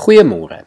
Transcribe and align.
Goeiemôre. 0.00 0.62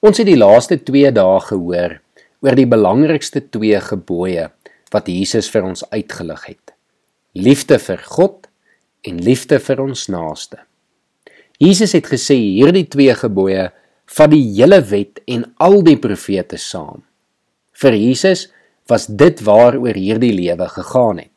Ons 0.00 0.16
het 0.16 0.24
die 0.30 0.38
laaste 0.38 0.78
2 0.80 1.10
dae 1.12 1.40
gehoor 1.44 1.98
oor 2.40 2.54
die 2.56 2.68
belangrikste 2.72 3.42
twee 3.52 3.76
gebooie 3.84 4.46
wat 4.94 5.10
Jesus 5.12 5.50
vir 5.52 5.66
ons 5.68 5.82
uitgelig 5.90 6.46
het. 6.48 6.72
Liefde 7.36 7.76
vir 7.82 8.00
God 8.14 8.48
en 9.04 9.20
liefde 9.26 9.58
vir 9.60 9.82
ons 9.84 10.06
naaste. 10.08 10.62
Jesus 11.60 11.92
het 11.98 12.08
gesê 12.08 12.38
hierdie 12.38 12.86
twee 12.88 13.12
gebooie 13.18 13.66
vat 14.16 14.32
die 14.32 14.46
hele 14.54 14.80
wet 14.88 15.20
en 15.28 15.44
al 15.60 15.82
die 15.84 15.98
profete 16.00 16.56
saam. 16.56 17.04
Vir 17.76 17.98
Jesus 17.98 18.46
was 18.88 19.04
dit 19.04 19.42
waaroor 19.44 20.00
hierdie 20.00 20.32
lewe 20.32 20.70
gegaan 20.78 21.20
het. 21.26 21.34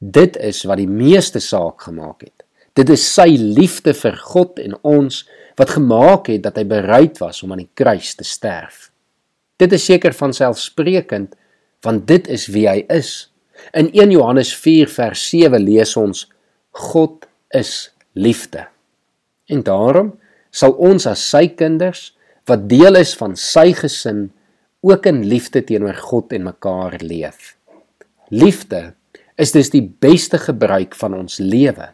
Dit 0.00 0.34
is 0.42 0.64
wat 0.66 0.82
die 0.82 0.90
meeste 0.90 1.38
saak 1.38 1.86
gemaak 1.86 2.26
het. 2.26 2.37
Dit 2.78 2.92
is 2.94 3.02
sy 3.02 3.32
liefde 3.34 3.90
vir 3.96 4.14
God 4.22 4.60
en 4.62 4.76
ons 4.86 5.24
wat 5.58 5.74
gemaak 5.74 6.28
het 6.30 6.44
dat 6.44 6.60
hy 6.60 6.64
bereid 6.70 7.18
was 7.18 7.42
om 7.42 7.52
aan 7.54 7.64
die 7.64 7.72
kruis 7.78 8.12
te 8.14 8.26
sterf. 8.26 8.92
Dit 9.58 9.74
is 9.74 9.88
seker 9.88 10.14
van 10.14 10.34
selfsprekend 10.36 11.34
want 11.82 12.06
dit 12.10 12.26
is 12.30 12.46
wie 12.54 12.68
hy 12.70 12.84
is. 12.90 13.30
In 13.74 13.90
1 13.90 14.14
Johannes 14.14 14.52
4 14.54 14.90
vers 14.94 15.24
7 15.30 15.58
lees 15.62 15.96
ons 15.98 16.26
God 16.78 17.26
is 17.54 17.90
liefde. 18.14 18.68
En 19.50 19.64
daarom 19.66 20.14
sal 20.54 20.76
ons 20.78 21.06
as 21.10 21.22
sy 21.34 21.48
kinders 21.58 22.12
wat 22.48 22.68
deel 22.70 22.98
is 23.00 23.16
van 23.18 23.34
sy 23.38 23.72
gesin 23.76 24.28
ook 24.86 25.10
in 25.10 25.24
liefde 25.26 25.64
teenoor 25.66 25.98
God 25.98 26.32
en 26.32 26.46
mekaar 26.46 27.00
leef. 27.02 27.56
Liefde 28.30 28.92
is 29.38 29.50
dus 29.54 29.70
die 29.74 29.82
beste 29.82 30.38
gebruik 30.38 30.94
van 30.98 31.16
ons 31.18 31.42
lewe. 31.42 31.90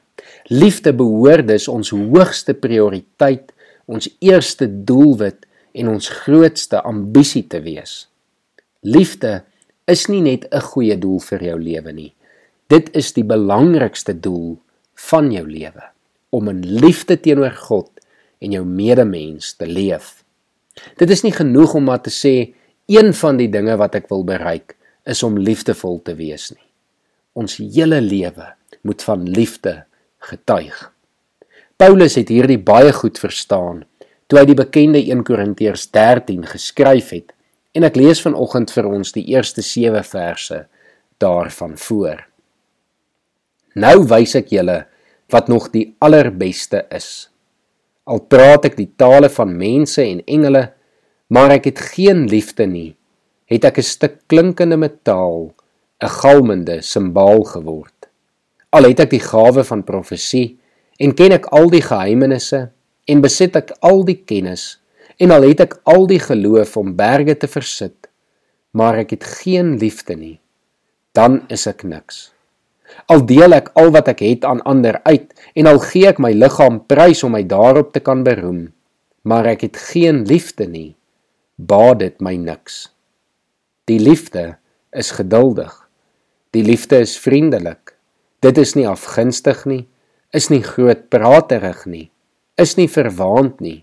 Liefde 0.53 0.93
behoort 0.93 1.49
dus 1.49 1.69
ons 1.69 1.91
hoogste 1.91 2.55
prioriteit, 2.55 3.53
ons 3.89 4.09
eerste 4.21 4.69
doelwit 4.69 5.47
en 5.73 5.89
ons 5.95 6.09
grootste 6.25 6.83
ambisie 6.85 7.47
te 7.49 7.63
wees. 7.65 8.05
Liefde 8.85 9.43
is 9.89 10.07
nie 10.09 10.21
net 10.21 10.45
'n 10.53 10.61
goeie 10.61 10.99
doel 10.99 11.21
vir 11.21 11.43
jou 11.43 11.59
lewe 11.61 11.93
nie. 11.93 12.13
Dit 12.69 12.91
is 12.97 13.13
die 13.13 13.25
belangrikste 13.25 14.21
doel 14.21 14.59
van 14.95 15.33
jou 15.33 15.47
lewe 15.49 15.83
om 16.31 16.49
in 16.49 16.61
liefde 16.61 17.17
teenoor 17.21 17.51
God 17.51 17.91
en 18.41 18.53
jou 18.53 18.65
medemens 18.65 19.55
te 19.57 19.67
leef. 19.67 20.25
Dit 20.97 21.11
is 21.11 21.23
nie 21.23 21.33
genoeg 21.33 21.75
om 21.75 21.85
maar 21.85 22.03
te 22.03 22.11
sê 22.11 22.55
een 22.87 23.15
van 23.15 23.37
die 23.37 23.49
dinge 23.49 23.77
wat 23.77 23.95
ek 23.95 24.09
wil 24.09 24.25
bereik 24.25 24.77
is 25.07 25.23
om 25.23 25.39
liefdevol 25.39 26.03
te 26.03 26.15
wees 26.15 26.51
nie. 26.51 26.69
Ons 27.33 27.57
hele 27.57 28.01
lewe 28.01 28.53
moet 28.83 29.03
van 29.03 29.29
liefde 29.29 29.85
getuig. 30.31 30.91
Paulus 31.77 32.15
het 32.15 32.31
hierdie 32.31 32.59
baie 32.59 32.93
goed 32.93 33.19
verstaan 33.19 33.85
toe 34.27 34.41
hy 34.41 34.45
die 34.49 34.59
bekende 34.59 35.01
1 35.03 35.25
Korintiërs 35.27 35.89
13 35.93 36.47
geskryf 36.49 37.11
het 37.13 37.35
en 37.75 37.85
ek 37.85 37.99
lees 37.99 38.23
vanoggend 38.25 38.71
vir 38.73 38.89
ons 38.89 39.13
die 39.13 39.27
eerste 39.35 39.63
7 39.63 40.05
verse 40.07 40.61
daarvan 41.23 41.75
voor. 41.77 42.23
Nou 43.75 43.97
wys 44.09 44.37
ek 44.39 44.53
julle 44.55 44.85
wat 45.33 45.49
nog 45.51 45.71
die 45.75 45.89
allerbeste 46.05 46.85
is. 46.95 47.29
Al 48.05 48.21
praat 48.29 48.69
ek 48.69 48.77
die 48.79 48.91
tale 49.01 49.31
van 49.33 49.55
mense 49.57 50.03
en 50.05 50.21
engele, 50.29 50.69
maar 51.33 51.57
ek 51.57 51.71
het 51.73 51.81
geen 51.95 52.27
liefde 52.31 52.67
nie, 52.69 52.95
het 53.51 53.65
ek 53.65 53.79
'n 53.79 53.91
stuk 53.95 54.15
klinkende 54.29 54.77
metaal, 54.77 55.55
'n 56.03 56.15
galmende 56.21 56.83
simbaal 56.83 57.43
geword. 57.45 57.94
Al 58.75 58.89
het 58.91 59.05
ek 59.05 59.13
die 59.15 59.23
gawe 59.23 59.63
van 59.63 59.85
profesie 59.87 60.57
en 60.99 61.15
ken 61.15 61.37
ek 61.37 61.47
al 61.55 61.71
die 61.71 61.83
geheimenisse 61.85 62.65
en 63.11 63.23
besit 63.23 63.57
ek 63.61 63.75
al 63.87 64.03
die 64.09 64.19
kennis 64.27 64.81
en 65.23 65.31
al 65.31 65.47
het 65.47 65.63
ek 65.63 65.77
al 65.91 66.09
die 66.11 66.19
geloof 66.19 66.75
om 66.81 66.95
berge 66.99 67.37
te 67.39 67.51
versit, 67.51 68.09
maar 68.75 68.99
ek 69.05 69.15
het 69.15 69.27
geen 69.45 69.77
liefde 69.79 70.17
nie, 70.19 70.39
dan 71.15 71.45
is 71.55 71.69
ek 71.71 71.85
niks. 71.87 72.33
Al 73.11 73.23
deel 73.27 73.55
ek 73.55 73.71
al 73.79 73.93
wat 73.95 74.11
ek 74.11 74.25
het 74.27 74.45
aan 74.49 74.63
ander 74.67 74.99
uit 75.07 75.31
en 75.55 75.71
al 75.71 75.79
gee 75.87 76.11
ek 76.11 76.19
my 76.23 76.33
liggaam 76.35 76.83
prys 76.91 77.23
om 77.27 77.35
my 77.37 77.45
daarop 77.47 77.95
te 77.95 78.03
kan 78.03 78.27
beroem, 78.27 78.67
maar 79.23 79.47
ek 79.55 79.69
het 79.69 79.79
geen 79.93 80.25
liefde 80.27 80.67
nie, 80.67 80.97
baat 81.57 82.03
dit 82.03 82.21
my 82.21 82.35
niks. 82.37 82.89
Die 83.87 84.01
liefde 84.01 84.57
is 84.91 85.15
geduldig. 85.15 85.73
Die 86.55 86.63
liefde 86.65 87.01
is 87.03 87.19
vriendelik. 87.19 87.94
Dit 88.45 88.59
is 88.61 88.75
nie 88.77 88.85
afgunstig 88.85 89.63
nie, 89.65 89.85
is 90.37 90.51
nie 90.53 90.61
grootpraterig 90.61 91.87
nie, 91.89 92.09
is 92.61 92.75
nie 92.77 92.91
verwaand 92.93 93.63
nie. 93.65 93.79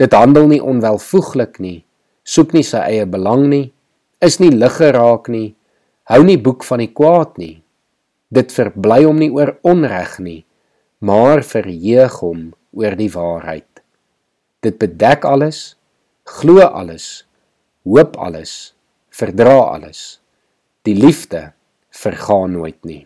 Dit 0.00 0.16
handel 0.16 0.48
nie 0.50 0.58
onwelvoeglik 0.58 1.60
nie, 1.62 1.84
soek 2.26 2.56
nie 2.56 2.64
sy 2.66 2.80
eie 2.82 3.04
belang 3.06 3.46
nie, 3.52 3.68
is 4.24 4.40
nie 4.42 4.50
lig 4.50 4.80
geraak 4.80 5.30
nie, 5.30 5.52
hou 6.10 6.24
nie 6.26 6.40
boek 6.42 6.66
van 6.66 6.82
die 6.82 6.90
kwaad 6.90 7.38
nie. 7.38 7.60
Dit 8.34 8.50
verbly 8.56 9.04
hom 9.04 9.22
nie 9.22 9.30
oor 9.30 9.54
onreg 9.62 10.18
nie, 10.18 10.40
maar 10.98 11.44
verheug 11.46 12.18
hom 12.24 12.44
oor 12.74 12.98
die 12.98 13.10
waarheid. 13.14 13.68
Dit 14.64 14.80
bedek 14.82 15.28
alles, 15.28 15.76
glo 16.26 16.66
alles, 16.66 17.28
hoop 17.86 18.18
alles, 18.18 18.74
verdra 19.14 19.60
alles. 19.76 20.18
Die 20.82 20.98
liefde 20.98 21.52
vergaan 21.94 22.56
nooit 22.58 22.80
nie. 22.82 23.04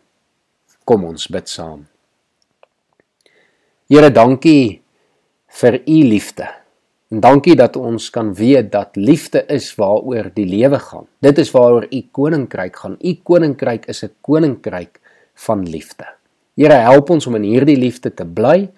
Kom 0.88 1.04
ons 1.04 1.26
bid 1.28 1.50
saam. 1.52 1.82
Here, 3.92 4.08
dankie 4.08 4.80
vir 5.60 5.82
u 5.84 5.98
liefde. 6.08 6.48
En 7.12 7.20
dankie 7.24 7.56
dat 7.56 7.76
ons 7.76 8.10
kan 8.12 8.30
weet 8.36 8.70
dat 8.72 8.96
liefde 8.96 9.42
is 9.52 9.70
waaroor 9.76 10.30
die 10.34 10.46
lewe 10.48 10.80
gaan. 10.80 11.06
Dit 11.24 11.40
is 11.40 11.52
waaroor 11.52 11.86
u 11.88 12.00
koninkryk 12.12 12.76
gaan. 12.76 12.96
U 13.00 13.12
koninkryk 13.24 13.88
is 13.88 14.04
'n 14.04 14.12
koninkryk 14.20 15.00
van 15.34 15.64
liefde. 15.68 16.04
Here, 16.56 16.74
help 16.74 17.10
ons 17.10 17.26
om 17.26 17.34
in 17.34 17.42
hierdie 17.42 17.76
liefde 17.76 18.14
te 18.14 18.24
bly 18.24 18.70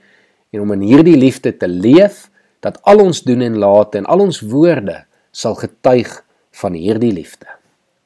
en 0.53 0.60
om 0.60 0.72
in 0.72 0.81
hierdie 0.81 1.16
liefde 1.16 1.56
te 1.56 1.69
leef 1.69 2.31
dat 2.60 2.82
al 2.82 3.00
ons 3.00 3.22
doen 3.22 3.41
en 3.41 3.59
late 3.59 3.98
en 3.98 4.06
al 4.06 4.21
ons 4.21 4.41
woorde 4.41 5.04
sal 5.31 5.54
getuig 5.54 6.25
van 6.50 6.75
hierdie 6.75 7.12
liefde. 7.12 7.47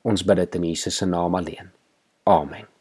Ons 0.02 0.24
bid 0.24 0.36
dit 0.36 0.54
in 0.54 0.64
Jesus 0.64 0.96
se 0.96 1.06
naam 1.06 1.34
alleen. 1.34 1.72
Amen. 2.24 2.73